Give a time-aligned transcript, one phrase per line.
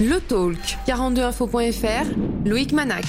[0.00, 3.02] Le Talk, 42info.fr, Loïc Manac.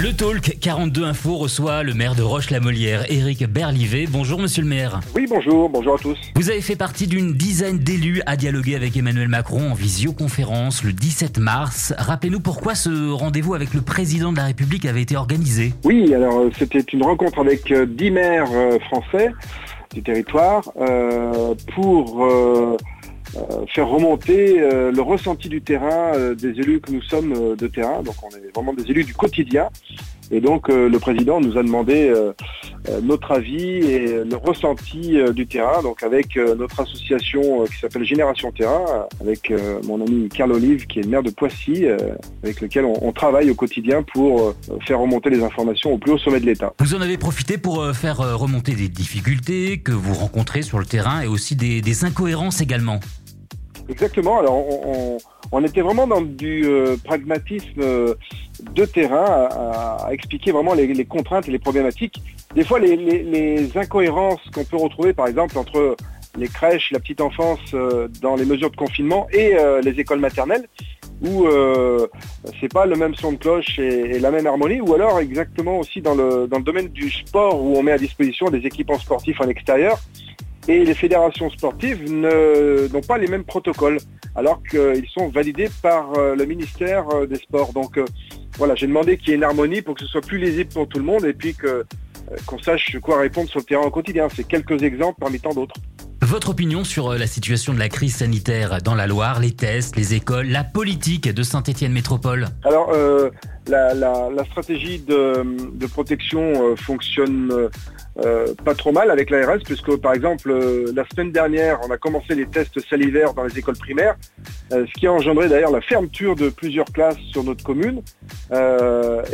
[0.00, 4.06] Le Talk 42 Info reçoit le maire de Roche-la-Molière, Éric Berlivet.
[4.08, 5.00] Bonjour monsieur le maire.
[5.16, 6.16] Oui, bonjour, bonjour à tous.
[6.36, 10.92] Vous avez fait partie d'une dizaine d'élus à dialoguer avec Emmanuel Macron en visioconférence le
[10.92, 11.92] 17 mars.
[11.98, 15.72] Rappelez-nous pourquoi ce rendez-vous avec le président de la République avait été organisé.
[15.82, 19.32] Oui, alors euh, c'était une rencontre avec euh, 10 maires euh, français
[19.92, 22.76] du territoire euh, pour euh,
[23.36, 27.56] euh, faire remonter euh, le ressenti du terrain euh, des élus que nous sommes euh,
[27.56, 28.02] de terrain.
[28.02, 29.68] Donc on est vraiment des élus du quotidien.
[30.30, 32.12] Et donc euh, le président nous a demandé
[33.02, 35.82] notre avis et le ressenti du terrain.
[35.82, 39.52] Donc avec notre association qui s'appelle Génération Terrain, avec
[39.86, 41.84] mon ami Carl Olive qui est le maire de Poissy,
[42.42, 44.54] avec lequel on, on travaille au quotidien pour
[44.86, 46.72] faire remonter les informations au plus haut sommet de l'État.
[46.78, 51.20] Vous en avez profité pour faire remonter des difficultés que vous rencontrez sur le terrain
[51.20, 53.00] et aussi des, des incohérences également.
[53.88, 54.38] Exactement.
[54.38, 55.18] Alors,
[55.52, 58.14] on, était vraiment dans du euh, pragmatisme euh,
[58.74, 62.22] de terrain à, expliquer vraiment les, contraintes et les problématiques.
[62.54, 65.96] Des fois, les, incohérences qu'on peut retrouver, par exemple, entre
[66.36, 70.66] les crèches, la petite enfance euh, dans les mesures de confinement et les écoles maternelles,
[71.22, 71.46] où
[72.60, 75.78] c'est pas le même son de cloche et, et la même harmonie, ou alors exactement
[75.78, 78.98] aussi dans le, dans le domaine du sport où on met à disposition des équipements
[78.98, 79.98] sportifs en extérieur
[80.68, 83.98] et les fédérations sportives n'ont pas les mêmes protocoles
[84.34, 87.72] alors qu'ils sont validés par euh, le ministère euh, des Sports.
[87.72, 88.04] Donc euh,
[88.56, 90.88] voilà, j'ai demandé qu'il y ait une harmonie pour que ce soit plus lisible pour
[90.88, 91.54] tout le monde et puis
[92.46, 94.28] qu'on sache quoi répondre sur le terrain au quotidien.
[94.34, 95.74] C'est quelques exemples parmi tant d'autres.
[96.32, 99.96] Votre opinion sur euh, la situation de la crise sanitaire dans la Loire, les tests,
[99.96, 102.46] les écoles, la politique de Saint-Étienne Métropole?
[102.64, 103.28] Alors, euh,
[103.68, 103.92] la,
[104.46, 107.52] stratégie de, protection euh, fonctionne
[108.64, 110.50] pas trop mal avec l'ARS, puisque par exemple,
[110.94, 114.16] la semaine dernière, on a commencé les tests salivaires dans les écoles primaires,
[114.70, 118.00] ce qui a engendré d'ailleurs la fermeture de plusieurs classes sur notre commune.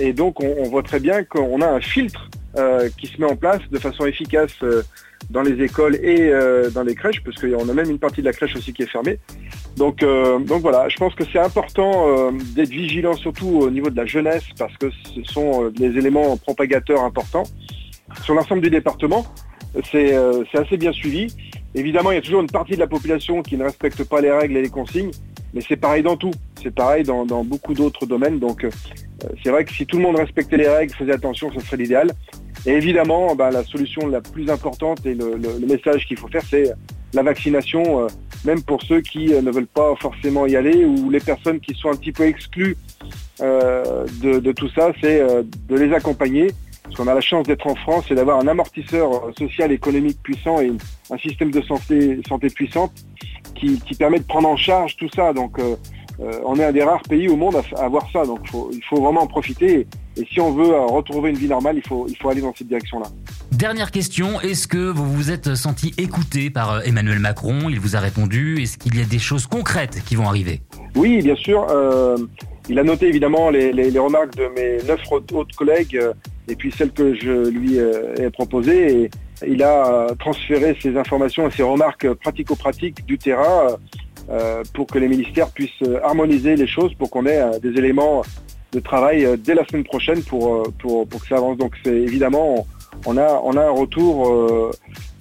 [0.01, 3.31] Et donc, on, on voit très bien qu'on a un filtre euh, qui se met
[3.31, 4.83] en place de façon efficace euh,
[5.31, 8.27] dans les écoles et euh, dans les crèches, parce qu'on a même une partie de
[8.27, 9.19] la crèche aussi qui est fermée.
[9.77, 13.91] Donc, euh, donc voilà, je pense que c'est important euh, d'être vigilant surtout au niveau
[13.91, 17.45] de la jeunesse parce que ce sont euh, les éléments propagateurs importants.
[18.23, 19.27] Sur l'ensemble du département,
[19.91, 20.17] c'est
[20.51, 21.27] c'est assez bien suivi.
[21.75, 24.33] Évidemment, il y a toujours une partie de la population qui ne respecte pas les
[24.33, 25.11] règles et les consignes,
[25.53, 26.31] mais c'est pareil dans tout.
[26.63, 28.39] C'est pareil dans, dans beaucoup d'autres domaines.
[28.39, 28.71] Donc euh,
[29.45, 32.13] c'est vrai que si tout le monde respectait les règles, faisait attention, ce serait l'idéal.
[32.69, 36.71] Et évidemment, ben, la solution la plus importante et le, message qu'il faut faire, c'est
[37.15, 38.09] la vaccination, euh,
[38.45, 41.73] même pour ceux qui euh, ne veulent pas forcément y aller ou les personnes qui
[41.73, 42.77] sont un petit peu exclues
[43.41, 45.27] euh, de, tout ça, c'est
[45.67, 46.49] de les accompagner.
[46.83, 50.61] Parce qu'on a la chance d'être en France et d'avoir un amortisseur social, économique puissant
[50.61, 50.71] et
[51.11, 52.93] un système de santé, santé puissante
[53.55, 55.33] qui, permet de prendre en charge tout ça.
[55.33, 55.59] Donc,
[56.19, 58.27] on est un des rares pays au monde à, avoir ça.
[58.27, 58.41] Donc,
[58.73, 59.87] il faut vraiment en profiter.
[60.19, 62.55] Et, si on veut euh, retrouver une vie normale, il faut, il faut aller dans
[62.57, 63.07] cette direction-là.
[63.53, 67.69] Dernière question, est-ce que vous vous êtes senti écouté par euh, Emmanuel Macron?
[67.69, 70.61] Il vous a répondu Est-ce qu'il y a des choses concrètes qui vont arriver?
[70.97, 71.67] Oui, bien sûr.
[71.71, 72.17] euh,
[72.69, 75.99] il a noté évidemment les, les- les remarques de mes neuf autres collègues
[76.49, 79.05] et puis celles que je lui ai proposées.
[79.05, 79.11] Et
[79.47, 83.69] il a transféré ces informations et ces remarques pratico-pratiques du terrain
[84.75, 88.23] pour que les ministères puissent harmoniser les choses pour qu'on ait des éléments
[88.73, 91.57] de travail euh, dès la semaine prochaine pour, euh, pour, pour que ça avance.
[91.57, 92.67] Donc c'est évidemment,
[93.07, 94.71] on a, on a un retour euh,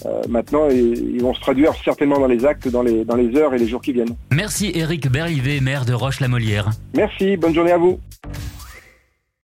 [0.06, 3.36] euh, maintenant et ils vont se traduire certainement dans les actes dans les, dans les
[3.36, 4.16] heures et les jours qui viennent.
[4.32, 6.70] Merci Éric Berlivet, maire de Roche-la-Molière.
[6.96, 8.00] Merci, bonne journée à vous.